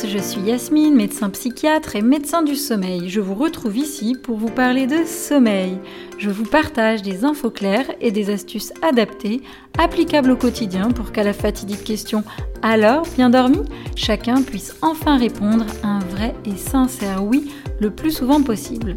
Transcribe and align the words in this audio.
je 0.00 0.18
suis 0.18 0.40
Yasmine, 0.40 0.94
médecin 0.94 1.28
psychiatre 1.28 1.96
et 1.96 2.02
médecin 2.02 2.42
du 2.42 2.56
sommeil. 2.56 3.08
Je 3.10 3.20
vous 3.20 3.34
retrouve 3.34 3.76
ici 3.76 4.16
pour 4.20 4.36
vous 4.36 4.48
parler 4.48 4.86
de 4.86 5.04
sommeil. 5.04 5.78
Je 6.18 6.30
vous 6.30 6.44
partage 6.44 7.02
des 7.02 7.24
infos 7.24 7.50
claires 7.50 7.90
et 8.00 8.10
des 8.10 8.30
astuces 8.30 8.72
adaptées, 8.80 9.42
applicables 9.78 10.30
au 10.30 10.36
quotidien 10.36 10.90
pour 10.90 11.12
qu'à 11.12 11.22
la 11.22 11.34
fatidique 11.34 11.84
question 11.84 12.24
Alors, 12.62 13.06
bien 13.16 13.28
dormi? 13.30 13.58
chacun 13.94 14.42
puisse 14.42 14.74
enfin 14.80 15.18
répondre 15.18 15.66
un 15.82 15.98
vrai 16.00 16.34
et 16.46 16.56
sincère 16.56 17.22
oui 17.22 17.52
le 17.78 17.90
plus 17.90 18.12
souvent 18.12 18.42
possible. 18.42 18.96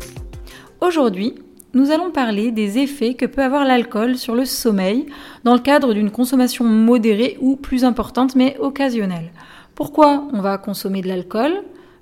Aujourd'hui, 0.79 1.35
nous 1.73 1.91
allons 1.91 2.09
parler 2.09 2.51
des 2.51 2.79
effets 2.79 3.15
que 3.15 3.25
peut 3.25 3.43
avoir 3.43 3.65
l'alcool 3.65 4.17
sur 4.17 4.33
le 4.33 4.45
sommeil 4.45 5.07
dans 5.43 5.53
le 5.55 5.59
cadre 5.59 5.93
d'une 5.93 6.09
consommation 6.09 6.63
modérée 6.63 7.37
ou 7.41 7.57
plus 7.57 7.83
importante 7.83 8.35
mais 8.35 8.55
occasionnelle. 8.59 9.31
Pourquoi 9.75 10.25
on 10.31 10.39
va 10.39 10.57
consommer 10.57 11.01
de 11.01 11.09
l'alcool 11.09 11.51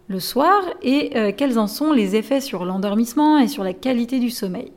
le 0.08 0.20
soir 0.20 0.62
et 0.84 1.18
euh, 1.18 1.32
quels 1.36 1.58
en 1.58 1.66
sont 1.66 1.92
les 1.92 2.16
effets 2.16 2.40
sur 2.40 2.66
l'endormissement 2.66 3.40
et 3.40 3.48
sur 3.48 3.64
la 3.64 3.74
qualité 3.74 4.20
du 4.20 4.30
sommeil? 4.30 4.72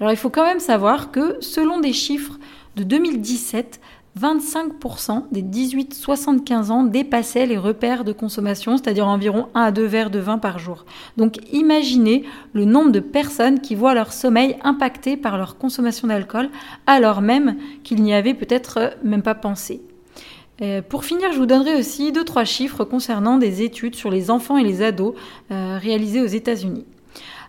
Alors 0.00 0.12
il 0.12 0.16
faut 0.16 0.30
quand 0.30 0.46
même 0.46 0.58
savoir 0.58 1.10
que 1.10 1.36
selon 1.40 1.78
des 1.78 1.92
chiffres 1.92 2.38
de 2.76 2.84
2017, 2.84 3.80
25% 4.18 5.24
des 5.30 5.42
18-75 5.42 6.70
ans 6.70 6.84
dépassaient 6.84 7.44
les 7.44 7.58
repères 7.58 8.02
de 8.02 8.12
consommation, 8.12 8.78
c'est-à-dire 8.78 9.06
environ 9.06 9.48
1 9.54 9.64
à 9.64 9.70
2 9.70 9.84
verres 9.84 10.10
de 10.10 10.18
vin 10.18 10.38
par 10.38 10.58
jour. 10.58 10.86
Donc 11.18 11.36
imaginez 11.52 12.24
le 12.54 12.64
nombre 12.64 12.92
de 12.92 13.00
personnes 13.00 13.60
qui 13.60 13.74
voient 13.74 13.92
leur 13.92 14.10
sommeil 14.10 14.56
impacté 14.64 15.18
par 15.18 15.36
leur 15.36 15.58
consommation 15.58 16.08
d'alcool 16.08 16.48
alors 16.86 17.20
même 17.20 17.58
qu'ils 17.84 18.02
n'y 18.02 18.14
avaient 18.14 18.32
peut-être 18.32 18.96
même 19.04 19.22
pas 19.22 19.34
pensé. 19.34 19.82
Euh, 20.60 20.82
pour 20.82 21.04
finir, 21.04 21.32
je 21.32 21.38
vous 21.38 21.46
donnerai 21.46 21.76
aussi 21.76 22.10
deux 22.10 22.24
trois 22.24 22.44
chiffres 22.44 22.84
concernant 22.84 23.38
des 23.38 23.62
études 23.62 23.94
sur 23.94 24.10
les 24.10 24.30
enfants 24.30 24.58
et 24.58 24.64
les 24.64 24.82
ados 24.82 25.14
euh, 25.50 25.78
réalisées 25.80 26.20
aux 26.20 26.26
États-Unis. 26.26 26.84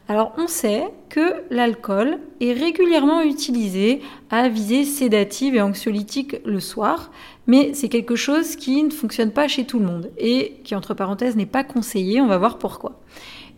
Alors 0.08 0.34
on 0.38 0.48
sait 0.48 0.86
que 1.10 1.36
l'alcool 1.52 2.18
est 2.42 2.54
régulièrement 2.54 3.22
utilisé 3.22 4.02
à 4.32 4.50
visée 4.50 4.84
sédative 4.84 5.56
et 5.56 5.62
anxiolytique 5.62 6.38
le 6.46 6.60
soir, 6.60 7.12
mais 7.46 7.72
c'est 7.74 7.90
quelque 7.90 8.16
chose 8.16 8.56
qui 8.56 8.84
ne 8.84 8.90
fonctionne 8.90 9.32
pas 9.32 9.48
chez 9.48 9.66
tout 9.66 9.78
le 9.78 9.86
monde 9.86 10.10
et 10.18 10.62
qui 10.64 10.74
entre 10.74 10.96
parenthèses 10.96 11.36
n'est 11.36 11.46
pas 11.46 11.64
conseillé, 11.64 12.22
on 12.22 12.28
va 12.28 12.40
voir 12.40 12.58
pourquoi. 12.58 13.00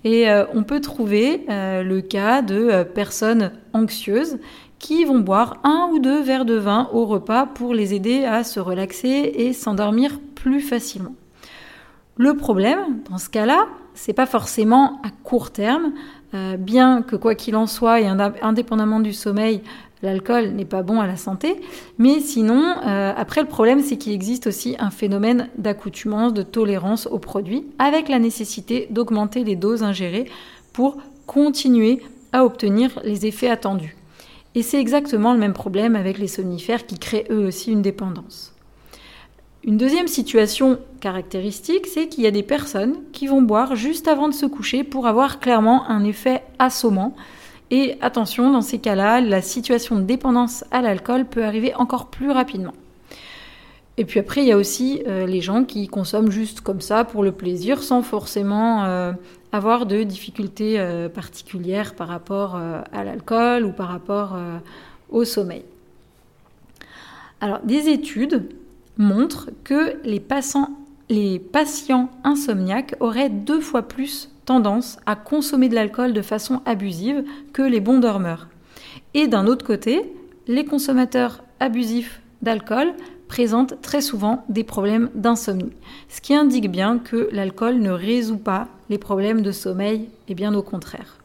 Et 0.04 0.30
euh, 0.30 0.46
on 0.54 0.64
peut 0.64 0.82
trouver 0.82 1.46
le 1.48 2.00
cas 2.00 2.42
de 2.42 2.84
personnes 2.84 3.52
anxieuses 3.74 4.40
qui 4.82 5.06
vont 5.06 5.20
boire 5.20 5.58
un 5.64 5.90
ou 5.94 6.00
deux 6.00 6.22
verres 6.22 6.46
de 6.46 6.56
vin 6.56 6.90
au 6.92 7.06
repas 7.06 7.46
pour 7.46 7.76
les 7.76 7.94
aider 7.94 8.26
à 8.26 8.44
se 8.44 8.60
relaxer 8.60 9.32
et 9.36 9.54
s'endormir 9.54 10.20
plus 10.34 10.60
facilement. 10.60 11.14
Le 12.18 12.36
problème, 12.36 13.02
dans 13.10 13.20
ce 13.20 13.30
cas-là, 13.30 13.68
c'est 13.94 14.14
pas 14.14 14.26
forcément 14.26 15.00
à 15.04 15.10
court 15.24 15.52
terme, 15.52 15.94
euh, 16.34 16.58
bien 16.58 17.04
que 17.04 17.16
quoi 17.16 17.36
qu'il 17.36 17.56
en 17.56 17.68
soit 17.68 18.02
et 18.02 18.08
indépendamment 18.08 19.00
du 19.00 19.14
sommeil, 19.14 19.62
l'alcool 20.04 20.50
n'est 20.50 20.66
pas 20.66 20.84
bon 20.84 21.00
à 21.00 21.08
la 21.08 21.18
santé, 21.18 21.56
mais 21.98 22.20
sinon, 22.20 22.76
euh, 22.86 23.14
après 23.16 23.42
le 23.42 23.48
problème, 23.48 23.82
c'est 23.82 23.98
qu'il 23.98 24.14
existe 24.14 24.48
aussi 24.48 24.76
un 24.80 24.92
phénomène 24.92 25.50
d'accoutumance, 25.58 26.34
de 26.34 26.44
tolérance 26.44 27.08
aux 27.08 27.20
produits, 27.20 27.66
avec 27.80 28.10
la 28.10 28.20
nécessité 28.20 28.88
d'augmenter 28.90 29.44
les 29.44 29.56
doses 29.56 29.84
ingérées 29.84 30.30
pour 30.74 30.98
continuer 31.28 32.02
à 32.34 32.46
obtenir 32.46 33.00
les 33.04 33.26
effets 33.26 33.50
attendus. 33.50 33.96
Et 34.56 34.64
c'est 34.64 34.80
exactement 34.80 35.34
le 35.34 35.40
même 35.40 35.54
problème 35.54 35.96
avec 35.96 36.18
les 36.18 36.28
somnifères 36.28 36.86
qui 36.86 37.00
créent 37.00 37.28
eux 37.30 37.48
aussi 37.48 37.72
une 37.72 37.82
dépendance. 37.82 38.54
Une 39.64 39.78
deuxième 39.78 40.08
situation 40.08 40.80
caractéristique, 41.02 41.86
c'est 41.86 42.08
qu'il 42.08 42.24
y 42.24 42.28
a 42.28 42.32
des 42.32 42.44
personnes 42.44 42.96
qui 43.14 43.28
vont 43.28 43.44
boire 43.44 43.76
juste 43.76 44.08
avant 44.08 44.28
de 44.28 44.34
se 44.34 44.48
coucher 44.48 44.84
pour 44.84 45.06
avoir 45.06 45.40
clairement 45.40 45.88
un 45.88 46.04
effet 46.04 46.42
assommant. 46.58 47.16
Et 47.72 47.98
attention, 48.02 48.52
dans 48.52 48.62
ces 48.62 48.80
cas-là, 48.80 49.22
la 49.22 49.42
situation 49.42 49.96
de 49.96 50.02
dépendance 50.02 50.66
à 50.72 50.82
l'alcool 50.82 51.26
peut 51.26 51.46
arriver 51.46 51.74
encore 51.76 52.08
plus 52.08 52.30
rapidement. 52.30 52.74
Et 53.96 54.04
puis 54.04 54.20
après, 54.20 54.42
il 54.42 54.48
y 54.48 54.52
a 54.52 54.58
aussi 54.58 55.02
euh, 55.08 55.26
les 55.26 55.40
gens 55.40 55.64
qui 55.64 55.88
consomment 55.88 56.32
juste 56.32 56.60
comme 56.60 56.82
ça 56.82 57.06
pour 57.06 57.24
le 57.24 57.32
plaisir, 57.32 57.82
sans 57.82 58.02
forcément 58.02 58.84
euh, 58.84 59.14
avoir 59.54 59.86
de 59.86 60.04
difficultés 60.04 60.80
euh, 60.80 61.08
particulières 61.08 61.96
par 61.96 62.10
rapport 62.10 62.56
à 62.56 63.04
l'alcool 63.06 63.64
ou 63.64 63.72
par 63.72 63.88
rapport 63.88 64.38
au 65.10 65.24
sommeil. 65.24 65.64
Alors, 67.40 67.60
des 67.64 67.88
études 67.88 68.50
montrent 68.98 69.50
que 69.64 69.98
les, 70.04 70.22
les 71.10 71.40
patients 71.40 72.10
insomniaques 72.26 72.96
auraient 73.00 73.30
deux 73.30 73.62
fois 73.62 73.84
plus 73.84 74.31
tendance 74.46 74.98
à 75.06 75.16
consommer 75.16 75.70
de 75.70 75.76
l'alcool 75.76 76.14
de 76.14 76.22
façon 76.22 76.62
abusive 76.66 77.24
que 77.54 77.62
les 77.62 77.80
bons 77.80 78.00
dormeurs. 78.00 78.48
Et 79.14 79.28
d'un 79.28 79.48
autre 79.48 79.66
côté, 79.66 80.12
les 80.48 80.66
consommateurs 80.66 81.44
abusifs 81.60 82.22
d'alcool 82.42 82.94
présentent 83.28 83.82
très 83.82 84.02
souvent 84.02 84.44
des 84.50 84.64
problèmes 84.64 85.10
d'insomnie, 85.16 85.72
ce 86.10 86.20
qui 86.20 86.36
indique 86.36 86.70
bien 86.70 87.00
que 87.00 87.30
l'alcool 87.32 87.80
ne 87.80 87.92
résout 87.92 88.38
pas 88.38 88.68
les 88.90 88.98
problèmes 88.98 89.42
de 89.42 89.52
sommeil, 89.52 90.10
et 90.28 90.36
bien 90.36 90.54
au 90.54 90.62
contraire. 90.62 91.18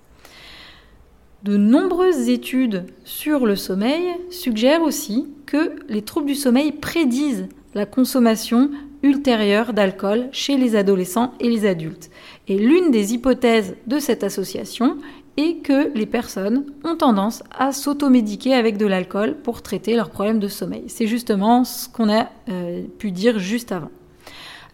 De 1.43 1.57
nombreuses 1.57 2.29
études 2.29 2.85
sur 3.05 3.47
le 3.47 3.57
sommeil 3.57 4.05
suggèrent 4.31 4.83
aussi 4.83 5.27
que 5.47 5.77
les 5.89 6.03
troubles 6.03 6.27
du 6.27 6.35
sommeil 6.35 6.73
prédisent 6.73 7.49
la 7.75 7.87
consommation 7.87 8.71
ultérieure 9.07 9.73
d'alcool 9.73 10.29
chez 10.33 10.57
les 10.57 10.77
adolescents 10.77 11.33
et 11.41 11.49
les 11.49 11.67
adultes. 11.67 12.11
Et 12.49 12.59
l'une 12.59 12.91
des 12.91 13.15
hypothèses 13.15 13.77
de 13.87 13.99
cette 13.99 14.25
association 14.25 14.99
et 15.37 15.59
que 15.59 15.93
les 15.95 16.07
personnes 16.07 16.65
ont 16.85 16.97
tendance 16.97 17.43
à 17.57 17.73
s'automédiquer 17.73 18.55
avec 18.55 18.79
de 18.79 18.87
l'alcool 18.87 19.37
pour 19.43 19.63
traiter 19.63 19.95
leurs 19.95 20.11
problèmes 20.11 20.39
de 20.39 20.49
sommeil. 20.49 20.85
C'est 20.89 21.07
justement 21.07 21.65
ce 21.65 21.89
qu'on 21.89 22.11
a 22.11 22.29
euh, 22.49 22.83
pu 22.99 23.11
dire 23.11 23.39
juste 23.39 23.73
avant. 23.73 23.91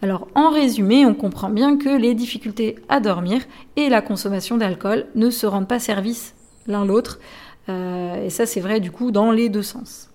Alors 0.01 0.27
en 0.35 0.49
résumé, 0.49 1.05
on 1.05 1.13
comprend 1.13 1.49
bien 1.49 1.77
que 1.77 1.89
les 1.89 2.13
difficultés 2.13 2.75
à 2.89 2.99
dormir 2.99 3.41
et 3.75 3.89
la 3.89 4.01
consommation 4.01 4.57
d'alcool 4.57 5.05
ne 5.15 5.29
se 5.29 5.45
rendent 5.45 5.67
pas 5.67 5.79
service 5.79 6.35
l'un 6.67 6.85
l'autre. 6.85 7.19
Euh, 7.69 8.25
et 8.25 8.29
ça 8.29 8.45
c'est 8.45 8.59
vrai 8.59 8.79
du 8.79 8.91
coup 8.91 9.11
dans 9.11 9.31
les 9.31 9.49
deux 9.49 9.63
sens. 9.63 10.09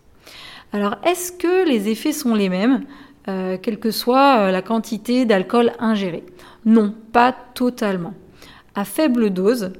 Alors 0.72 0.96
est-ce 1.06 1.32
que 1.32 1.66
les 1.66 1.88
effets 1.88 2.12
sont 2.12 2.34
les 2.34 2.48
mêmes, 2.48 2.82
euh, 3.28 3.58
quelle 3.60 3.78
que 3.78 3.90
soit 3.90 4.50
la 4.50 4.62
quantité 4.62 5.24
d'alcool 5.24 5.72
ingérée 5.78 6.24
Non, 6.64 6.94
pas 7.12 7.34
totalement. 7.54 8.14
À 8.74 8.84
faible 8.84 9.30
dose, 9.30 9.72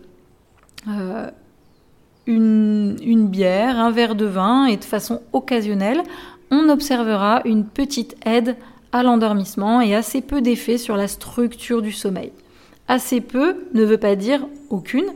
euh, 0.89 1.31
une, 2.27 3.29
bière, 3.29 3.79
un 3.79 3.91
verre 3.91 4.15
de 4.15 4.27
vin 4.27 4.67
et 4.67 4.77
de 4.77 4.85
façon 4.85 5.23
occasionnelle, 5.33 6.03
on 6.51 6.69
observera 6.69 7.41
une 7.45 7.65
petite 7.65 8.17
aide 8.27 8.57
à 8.93 9.03
l'endormissement 9.03 9.81
et 9.81 9.95
assez 9.95 10.21
peu 10.21 10.43
d'effet 10.43 10.77
sur 10.77 10.97
la 10.97 11.09
structure 11.09 11.81
du 11.81 11.93
sommeil. 11.93 12.33
Assez 12.87 13.21
peu 13.21 13.65
ne 13.73 13.85
veut 13.85 13.99
pas 13.99 14.15
dire 14.15 14.47
aucune, 14.69 15.07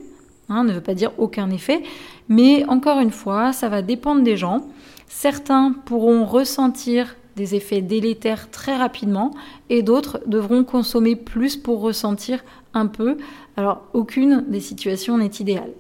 hein, 0.49 0.65
ne 0.65 0.73
veut 0.73 0.81
pas 0.81 0.95
dire 0.95 1.13
aucun 1.19 1.51
effet, 1.51 1.83
mais 2.29 2.65
encore 2.67 3.01
une 3.01 3.11
fois, 3.11 3.53
ça 3.53 3.69
va 3.69 3.83
dépendre 3.83 4.23
des 4.23 4.37
gens. 4.37 4.67
Certains 5.09 5.75
pourront 5.85 6.25
ressentir 6.25 7.17
des 7.37 7.55
effets 7.55 7.83
délétères 7.83 8.51
très 8.51 8.77
rapidement 8.77 9.33
et 9.71 9.83
d'autres 9.83 10.21
devront 10.27 10.65
consommer 10.65 11.17
plus 11.17 11.57
pour 11.57 11.81
ressentir 11.81 12.45
un 12.75 12.87
peu. 12.87 13.17
Alors 13.57 13.83
aucune 13.93 14.45
des 14.49 14.61
situations 14.61 15.19
n'est 15.19 15.27
idéale. 15.27 15.73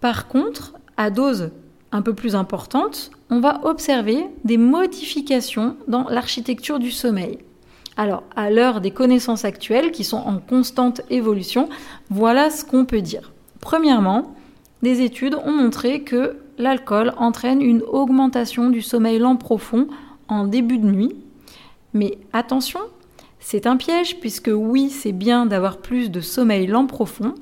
Par 0.00 0.28
contre, 0.28 0.74
à 0.96 1.10
dose 1.10 1.50
un 1.92 2.02
peu 2.02 2.14
plus 2.14 2.34
importante, 2.34 3.10
on 3.30 3.40
va 3.40 3.60
observer 3.64 4.26
des 4.44 4.58
modifications 4.58 5.76
dans 5.88 6.08
l'architecture 6.08 6.78
du 6.78 6.90
sommeil. 6.90 7.38
Alors, 7.96 8.24
à 8.34 8.50
l'heure 8.50 8.80
des 8.80 8.90
connaissances 8.90 9.44
actuelles 9.44 9.92
qui 9.92 10.02
sont 10.02 10.16
en 10.16 10.38
constante 10.38 11.00
évolution, 11.10 11.68
voilà 12.10 12.50
ce 12.50 12.64
qu'on 12.64 12.84
peut 12.84 13.00
dire. 13.00 13.32
Premièrement, 13.60 14.34
des 14.82 15.00
études 15.02 15.36
ont 15.36 15.52
montré 15.52 16.02
que 16.02 16.36
l'alcool 16.58 17.14
entraîne 17.16 17.62
une 17.62 17.82
augmentation 17.82 18.70
du 18.70 18.82
sommeil 18.82 19.18
lent 19.18 19.36
profond 19.36 19.86
en 20.28 20.44
début 20.44 20.78
de 20.78 20.86
nuit. 20.86 21.14
Mais 21.92 22.18
attention, 22.32 22.80
c'est 23.40 23.66
un 23.66 23.76
piège 23.76 24.20
puisque 24.20 24.50
oui, 24.52 24.90
c'est 24.90 25.12
bien 25.12 25.46
d'avoir 25.46 25.78
plus 25.78 26.10
de 26.10 26.20
sommeil 26.20 26.66
lent 26.66 26.86
profond, 26.86 27.34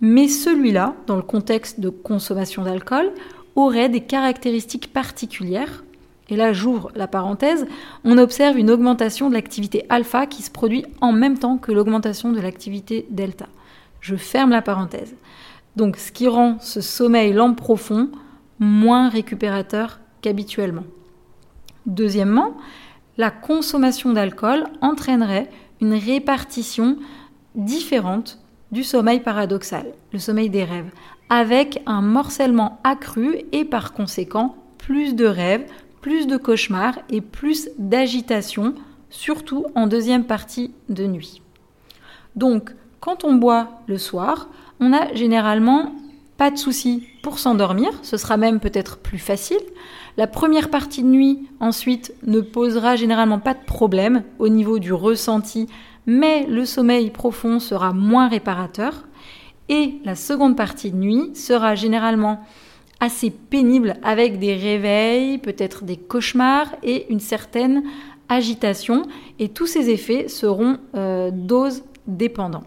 mais 0.00 0.28
celui-là, 0.28 0.94
dans 1.06 1.16
le 1.16 1.22
contexte 1.22 1.80
de 1.80 1.90
consommation 1.90 2.62
d'alcool, 2.62 3.12
aurait 3.56 3.88
des 3.88 4.00
caractéristiques 4.00 4.92
particulières. 4.92 5.84
Et 6.30 6.36
là, 6.36 6.52
j'ouvre 6.52 6.90
la 6.94 7.08
parenthèse, 7.08 7.66
on 8.04 8.16
observe 8.16 8.56
une 8.56 8.70
augmentation 8.70 9.28
de 9.28 9.34
l'activité 9.34 9.84
alpha 9.88 10.26
qui 10.26 10.42
se 10.42 10.50
produit 10.50 10.86
en 11.00 11.12
même 11.12 11.38
temps 11.38 11.58
que 11.58 11.72
l'augmentation 11.72 12.32
de 12.32 12.40
l'activité 12.40 13.06
delta. 13.10 13.46
Je 14.00 14.16
ferme 14.16 14.50
la 14.50 14.62
parenthèse. 14.62 15.14
Donc, 15.76 15.96
ce 15.96 16.12
qui 16.12 16.28
rend 16.28 16.58
ce 16.60 16.80
sommeil 16.80 17.32
lent 17.32 17.54
profond 17.54 18.08
moins 18.60 19.08
récupérateur 19.08 20.00
qu'habituellement. 20.22 20.84
Deuxièmement, 21.86 22.56
la 23.16 23.30
consommation 23.30 24.12
d'alcool 24.12 24.64
entraînerait 24.80 25.50
une 25.80 25.94
répartition 25.94 26.96
différente 27.54 28.38
du 28.72 28.84
sommeil 28.84 29.20
paradoxal, 29.20 29.86
le 30.12 30.18
sommeil 30.18 30.50
des 30.50 30.64
rêves, 30.64 30.90
avec 31.28 31.82
un 31.86 32.02
morcellement 32.02 32.80
accru 32.84 33.38
et 33.52 33.64
par 33.64 33.92
conséquent 33.92 34.56
plus 34.78 35.14
de 35.14 35.26
rêves, 35.26 35.66
plus 36.00 36.26
de 36.26 36.36
cauchemars 36.36 36.98
et 37.10 37.20
plus 37.20 37.68
d'agitation, 37.78 38.74
surtout 39.10 39.66
en 39.74 39.86
deuxième 39.86 40.24
partie 40.24 40.72
de 40.88 41.06
nuit. 41.06 41.42
Donc, 42.36 42.74
quand 43.00 43.24
on 43.24 43.34
boit 43.34 43.80
le 43.86 43.98
soir, 43.98 44.48
on 44.78 44.92
a 44.92 45.12
généralement 45.14 45.92
pas 46.40 46.50
de 46.50 46.56
souci 46.56 47.06
pour 47.20 47.38
s'endormir, 47.38 47.90
ce 48.00 48.16
sera 48.16 48.38
même 48.38 48.60
peut-être 48.60 48.96
plus 48.96 49.18
facile. 49.18 49.60
La 50.16 50.26
première 50.26 50.70
partie 50.70 51.02
de 51.02 51.08
nuit, 51.08 51.46
ensuite, 51.60 52.14
ne 52.26 52.40
posera 52.40 52.96
généralement 52.96 53.38
pas 53.38 53.52
de 53.52 53.62
problème 53.62 54.22
au 54.38 54.48
niveau 54.48 54.78
du 54.78 54.94
ressenti, 54.94 55.66
mais 56.06 56.46
le 56.46 56.64
sommeil 56.64 57.10
profond 57.10 57.60
sera 57.60 57.92
moins 57.92 58.26
réparateur. 58.26 59.06
Et 59.68 59.96
la 60.06 60.14
seconde 60.14 60.56
partie 60.56 60.90
de 60.90 60.96
nuit 60.96 61.30
sera 61.34 61.74
généralement 61.74 62.40
assez 63.00 63.28
pénible 63.28 63.96
avec 64.02 64.38
des 64.38 64.54
réveils, 64.54 65.36
peut-être 65.36 65.84
des 65.84 65.98
cauchemars 65.98 66.74
et 66.82 67.12
une 67.12 67.20
certaine 67.20 67.82
agitation. 68.30 69.02
Et 69.38 69.50
tous 69.50 69.66
ces 69.66 69.90
effets 69.90 70.28
seront 70.28 70.78
euh, 70.94 71.30
dose 71.30 71.82
dépendants. 72.06 72.64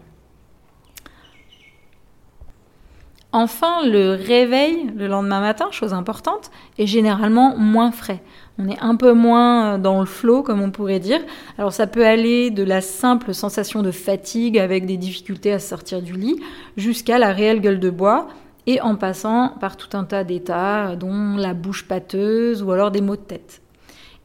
Enfin, 3.36 3.84
le 3.84 4.12
réveil 4.12 4.92
le 4.94 5.08
lendemain 5.08 5.40
matin, 5.40 5.66
chose 5.72 5.92
importante, 5.92 6.52
est 6.78 6.86
généralement 6.86 7.56
moins 7.56 7.90
frais. 7.90 8.22
On 8.60 8.68
est 8.68 8.78
un 8.78 8.94
peu 8.94 9.12
moins 9.12 9.76
dans 9.76 9.98
le 9.98 10.06
flot, 10.06 10.44
comme 10.44 10.62
on 10.62 10.70
pourrait 10.70 11.00
dire. 11.00 11.18
Alors 11.58 11.72
ça 11.72 11.88
peut 11.88 12.06
aller 12.06 12.52
de 12.52 12.62
la 12.62 12.80
simple 12.80 13.34
sensation 13.34 13.82
de 13.82 13.90
fatigue 13.90 14.56
avec 14.56 14.86
des 14.86 14.96
difficultés 14.96 15.50
à 15.50 15.58
sortir 15.58 16.00
du 16.00 16.12
lit, 16.12 16.40
jusqu'à 16.76 17.18
la 17.18 17.32
réelle 17.32 17.60
gueule 17.60 17.80
de 17.80 17.90
bois, 17.90 18.28
et 18.68 18.80
en 18.80 18.94
passant 18.94 19.48
par 19.58 19.76
tout 19.76 19.96
un 19.96 20.04
tas 20.04 20.22
d'états, 20.22 20.94
dont 20.94 21.36
la 21.36 21.54
bouche 21.54 21.88
pâteuse 21.88 22.62
ou 22.62 22.70
alors 22.70 22.92
des 22.92 23.00
maux 23.00 23.16
de 23.16 23.22
tête. 23.22 23.63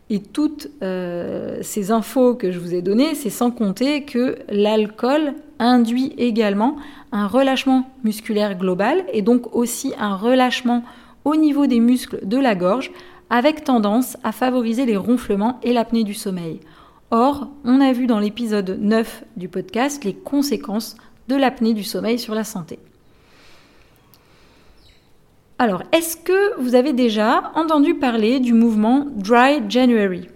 Et 0.10 0.20
toutes 0.20 0.70
euh, 0.82 1.60
ces 1.62 1.92
infos 1.92 2.34
que 2.36 2.52
je 2.52 2.60
vous 2.60 2.74
ai 2.74 2.82
données, 2.82 3.14
c'est 3.14 3.30
sans 3.30 3.52
compter 3.52 4.04
que 4.04 4.38
l'alcool 4.50 5.34
induit 5.60 6.14
également 6.18 6.78
un 7.12 7.28
relâchement 7.28 7.90
musculaire 8.04 8.58
global 8.58 9.04
et 9.14 9.22
donc 9.22 9.56
aussi 9.56 9.94
un 10.00 10.16
relâchement 10.16 10.84
au 11.26 11.36
niveau 11.36 11.68
des 11.68 11.80
muscles 11.80 12.20
de 12.24 12.38
la 12.38 12.56
gorge 12.56 12.92
avec 13.30 13.64
tendance 13.64 14.18
à 14.24 14.32
favoriser 14.32 14.86
les 14.86 14.98
ronflements 14.98 15.60
et 15.62 15.74
l'apnée 15.74 16.04
du 16.04 16.14
sommeil. 16.16 16.60
Or, 17.12 17.48
on 17.64 17.82
a 17.82 17.92
vu 17.92 18.08
dans 18.08 18.20
l'épisode 18.20 18.78
9 18.80 19.26
du 19.38 19.48
podcast 19.48 20.04
les 20.04 20.14
conséquences 20.14 20.96
de 21.28 21.36
l'apnée 21.36 21.74
du 21.74 21.84
sommeil 21.84 22.18
sur 22.18 22.34
la 22.34 22.44
santé. 22.44 22.80
Alors, 25.62 25.84
est-ce 25.92 26.16
que 26.16 26.58
vous 26.62 26.74
avez 26.74 26.94
déjà 26.94 27.52
entendu 27.54 27.94
parler 27.94 28.40
du 28.40 28.54
mouvement 28.54 29.06
Dry 29.18 29.62
January? 29.68 30.30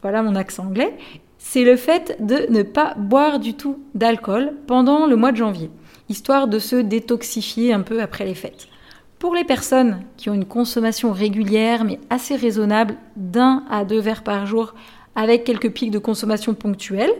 Voilà 0.00 0.22
mon 0.22 0.36
accent 0.36 0.66
anglais. 0.66 0.96
C'est 1.38 1.64
le 1.64 1.74
fait 1.74 2.16
de 2.20 2.46
ne 2.50 2.62
pas 2.62 2.94
boire 2.94 3.40
du 3.40 3.54
tout 3.54 3.80
d'alcool 3.96 4.52
pendant 4.68 5.08
le 5.08 5.16
mois 5.16 5.32
de 5.32 5.38
janvier, 5.38 5.72
histoire 6.08 6.46
de 6.46 6.60
se 6.60 6.76
détoxifier 6.76 7.72
un 7.72 7.80
peu 7.80 8.00
après 8.00 8.24
les 8.24 8.36
fêtes. 8.36 8.68
Pour 9.18 9.34
les 9.34 9.42
personnes 9.42 10.02
qui 10.16 10.30
ont 10.30 10.34
une 10.34 10.44
consommation 10.44 11.10
régulière 11.10 11.82
mais 11.82 11.98
assez 12.08 12.36
raisonnable 12.36 12.94
d'un 13.16 13.64
à 13.68 13.84
deux 13.84 13.98
verres 13.98 14.22
par 14.22 14.46
jour 14.46 14.74
avec 15.16 15.42
quelques 15.42 15.72
pics 15.72 15.90
de 15.90 15.98
consommation 15.98 16.54
ponctuels, 16.54 17.10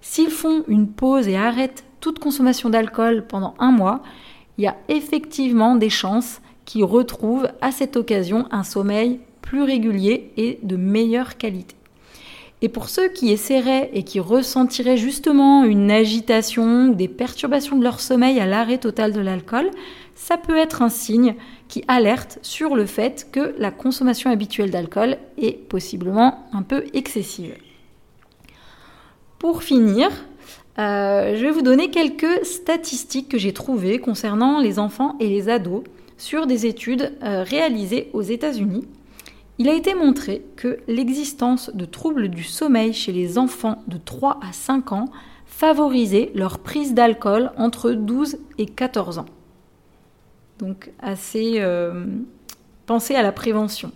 s'ils 0.00 0.30
font 0.30 0.64
une 0.66 0.88
pause 0.88 1.28
et 1.28 1.36
arrêtent 1.36 1.84
toute 2.00 2.18
consommation 2.18 2.70
d'alcool 2.70 3.24
pendant 3.28 3.54
un 3.60 3.70
mois, 3.70 4.02
il 4.56 4.64
y 4.64 4.66
a 4.66 4.76
effectivement 4.88 5.76
des 5.76 5.90
chances 5.90 6.40
qui 6.68 6.82
retrouvent 6.82 7.48
à 7.62 7.72
cette 7.72 7.96
occasion 7.96 8.46
un 8.50 8.62
sommeil 8.62 9.20
plus 9.40 9.62
régulier 9.62 10.30
et 10.36 10.58
de 10.62 10.76
meilleure 10.76 11.38
qualité. 11.38 11.74
Et 12.60 12.68
pour 12.68 12.90
ceux 12.90 13.08
qui 13.08 13.32
essaieraient 13.32 13.88
et 13.94 14.02
qui 14.02 14.20
ressentiraient 14.20 14.98
justement 14.98 15.64
une 15.64 15.90
agitation 15.90 16.88
des 16.88 17.08
perturbations 17.08 17.78
de 17.78 17.84
leur 17.84 18.00
sommeil 18.00 18.38
à 18.38 18.44
l'arrêt 18.44 18.76
total 18.76 19.14
de 19.14 19.20
l'alcool, 19.20 19.70
ça 20.14 20.36
peut 20.36 20.58
être 20.58 20.82
un 20.82 20.90
signe 20.90 21.36
qui 21.68 21.84
alerte 21.88 22.38
sur 22.42 22.76
le 22.76 22.84
fait 22.84 23.28
que 23.32 23.54
la 23.56 23.70
consommation 23.70 24.30
habituelle 24.30 24.70
d'alcool 24.70 25.16
est 25.38 25.56
possiblement 25.70 26.46
un 26.52 26.62
peu 26.62 26.84
excessive. 26.92 27.54
Pour 29.38 29.62
finir, 29.62 30.10
euh, 30.78 31.36
je 31.36 31.44
vais 31.44 31.50
vous 31.50 31.62
donner 31.62 31.90
quelques 31.90 32.44
statistiques 32.44 33.28
que 33.28 33.38
j'ai 33.38 33.52
trouvées 33.52 33.98
concernant 33.98 34.60
les 34.60 34.78
enfants 34.78 35.16
et 35.20 35.28
les 35.28 35.48
ados 35.48 35.82
sur 36.16 36.46
des 36.46 36.66
études 36.66 37.12
euh, 37.22 37.42
réalisées 37.42 38.10
aux 38.12 38.22
États-Unis, 38.22 38.86
il 39.58 39.68
a 39.68 39.74
été 39.74 39.94
montré 39.94 40.44
que 40.56 40.78
l'existence 40.86 41.70
de 41.74 41.84
troubles 41.84 42.28
du 42.28 42.44
sommeil 42.44 42.92
chez 42.92 43.12
les 43.12 43.38
enfants 43.38 43.82
de 43.88 43.98
3 43.98 44.38
à 44.40 44.52
5 44.52 44.92
ans 44.92 45.06
favorisait 45.46 46.30
leur 46.34 46.60
prise 46.60 46.94
d'alcool 46.94 47.50
entre 47.56 47.90
12 47.90 48.38
et 48.58 48.66
14 48.66 49.18
ans. 49.18 49.26
Donc 50.58 50.90
assez 51.00 51.54
euh, 51.56 52.04
pensez 52.86 53.14
à 53.14 53.22
la 53.22 53.32
prévention. 53.32 53.90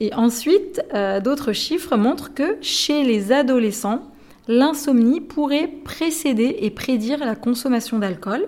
Et 0.00 0.12
ensuite, 0.14 0.82
euh, 0.92 1.20
d'autres 1.20 1.52
chiffres 1.52 1.96
montrent 1.96 2.34
que 2.34 2.56
chez 2.60 3.04
les 3.04 3.30
adolescents, 3.30 4.02
l'insomnie 4.48 5.20
pourrait 5.20 5.68
précéder 5.84 6.56
et 6.60 6.70
prédire 6.70 7.18
la 7.18 7.34
consommation 7.34 7.98
d'alcool 7.98 8.46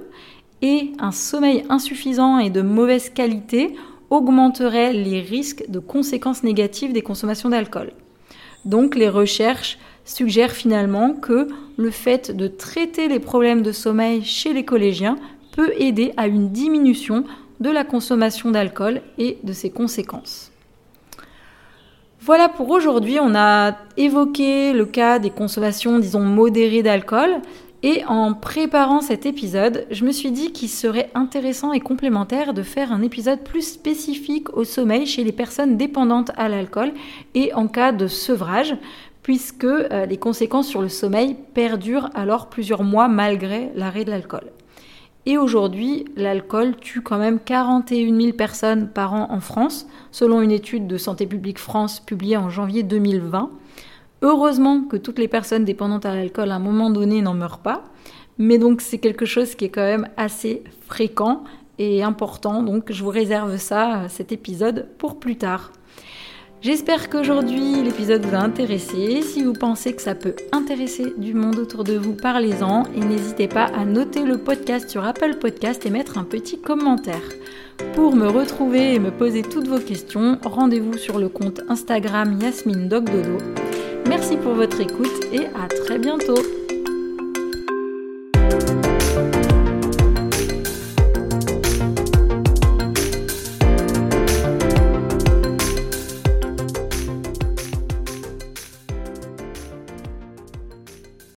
et 0.62 0.92
un 0.98 1.12
sommeil 1.12 1.64
insuffisant 1.68 2.38
et 2.38 2.50
de 2.50 2.62
mauvaise 2.62 3.10
qualité 3.10 3.74
augmenterait 4.10 4.92
les 4.92 5.20
risques 5.20 5.64
de 5.68 5.78
conséquences 5.78 6.42
négatives 6.42 6.92
des 6.92 7.02
consommations 7.02 7.48
d'alcool. 7.48 7.92
Donc 8.64 8.94
les 8.94 9.08
recherches 9.08 9.78
suggèrent 10.04 10.52
finalement 10.52 11.12
que 11.14 11.48
le 11.76 11.90
fait 11.90 12.34
de 12.34 12.46
traiter 12.46 13.08
les 13.08 13.20
problèmes 13.20 13.62
de 13.62 13.72
sommeil 13.72 14.22
chez 14.24 14.52
les 14.52 14.64
collégiens 14.64 15.16
peut 15.52 15.72
aider 15.78 16.12
à 16.16 16.26
une 16.26 16.50
diminution 16.50 17.24
de 17.60 17.70
la 17.70 17.84
consommation 17.84 18.50
d'alcool 18.50 19.02
et 19.18 19.38
de 19.42 19.52
ses 19.52 19.70
conséquences. 19.70 20.52
Voilà 22.26 22.48
pour 22.48 22.70
aujourd'hui, 22.70 23.20
on 23.20 23.36
a 23.36 23.76
évoqué 23.96 24.72
le 24.72 24.84
cas 24.84 25.20
des 25.20 25.30
consommations, 25.30 26.00
disons, 26.00 26.22
modérées 26.22 26.82
d'alcool, 26.82 27.36
et 27.84 28.04
en 28.08 28.34
préparant 28.34 29.00
cet 29.00 29.26
épisode, 29.26 29.86
je 29.92 30.04
me 30.04 30.10
suis 30.10 30.32
dit 30.32 30.50
qu'il 30.50 30.68
serait 30.68 31.08
intéressant 31.14 31.72
et 31.72 31.78
complémentaire 31.78 32.52
de 32.52 32.64
faire 32.64 32.90
un 32.90 33.02
épisode 33.02 33.44
plus 33.44 33.62
spécifique 33.62 34.52
au 34.56 34.64
sommeil 34.64 35.06
chez 35.06 35.22
les 35.22 35.30
personnes 35.30 35.76
dépendantes 35.76 36.32
à 36.36 36.48
l'alcool 36.48 36.94
et 37.36 37.54
en 37.54 37.68
cas 37.68 37.92
de 37.92 38.08
sevrage, 38.08 38.76
puisque 39.22 39.62
euh, 39.62 40.04
les 40.06 40.16
conséquences 40.16 40.66
sur 40.66 40.82
le 40.82 40.88
sommeil 40.88 41.36
perdurent 41.54 42.10
alors 42.16 42.48
plusieurs 42.48 42.82
mois 42.82 43.06
malgré 43.06 43.70
l'arrêt 43.76 44.04
de 44.04 44.10
l'alcool. 44.10 44.50
Et 45.28 45.38
aujourd'hui, 45.38 46.04
l'alcool 46.14 46.76
tue 46.76 47.02
quand 47.02 47.18
même 47.18 47.40
41 47.40 48.20
000 48.20 48.32
personnes 48.32 48.88
par 48.88 49.12
an 49.12 49.26
en 49.30 49.40
France, 49.40 49.88
selon 50.12 50.40
une 50.40 50.52
étude 50.52 50.86
de 50.86 50.96
Santé 50.96 51.26
publique 51.26 51.58
France 51.58 51.98
publiée 51.98 52.36
en 52.36 52.48
janvier 52.48 52.84
2020. 52.84 53.50
Heureusement 54.22 54.82
que 54.82 54.96
toutes 54.96 55.18
les 55.18 55.26
personnes 55.26 55.64
dépendantes 55.64 56.06
à 56.06 56.14
l'alcool 56.14 56.52
à 56.52 56.54
un 56.54 56.60
moment 56.60 56.90
donné 56.90 57.22
n'en 57.22 57.34
meurent 57.34 57.58
pas, 57.58 57.82
mais 58.38 58.58
donc 58.58 58.80
c'est 58.80 58.98
quelque 58.98 59.26
chose 59.26 59.56
qui 59.56 59.64
est 59.64 59.70
quand 59.70 59.82
même 59.82 60.08
assez 60.16 60.62
fréquent 60.86 61.42
et 61.78 62.04
important, 62.04 62.62
donc 62.62 62.92
je 62.92 63.02
vous 63.02 63.10
réserve 63.10 63.56
ça, 63.58 64.02
euh, 64.02 64.08
cet 64.08 64.32
épisode, 64.32 64.88
pour 64.96 65.18
plus 65.18 65.36
tard. 65.36 65.72
J'espère 66.62 67.10
qu'aujourd'hui 67.10 67.82
l'épisode 67.82 68.24
vous 68.24 68.34
a 68.34 68.38
intéressé. 68.38 69.22
Si 69.22 69.42
vous 69.42 69.52
pensez 69.52 69.92
que 69.94 70.02
ça 70.02 70.14
peut 70.14 70.34
intéresser 70.52 71.12
du 71.18 71.34
monde 71.34 71.58
autour 71.58 71.84
de 71.84 71.96
vous, 71.96 72.14
parlez-en 72.14 72.84
et 72.96 73.00
n'hésitez 73.00 73.46
pas 73.46 73.66
à 73.66 73.84
noter 73.84 74.24
le 74.24 74.38
podcast 74.38 74.88
sur 74.88 75.04
Apple 75.04 75.36
Podcast 75.36 75.84
et 75.84 75.90
mettre 75.90 76.18
un 76.18 76.24
petit 76.24 76.58
commentaire. 76.58 77.22
Pour 77.94 78.16
me 78.16 78.26
retrouver 78.26 78.94
et 78.94 78.98
me 78.98 79.10
poser 79.10 79.42
toutes 79.42 79.68
vos 79.68 79.78
questions, 79.78 80.38
rendez-vous 80.44 80.96
sur 80.96 81.18
le 81.18 81.28
compte 81.28 81.60
Instagram 81.68 82.38
Yasmine 82.40 82.88
Dogdodo. 82.88 83.38
Merci 84.08 84.36
pour 84.36 84.54
votre 84.54 84.80
écoute 84.80 85.26
et 85.32 85.46
à 85.46 85.68
très 85.68 85.98
bientôt 85.98 86.38